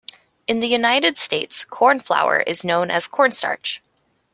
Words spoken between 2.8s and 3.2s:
as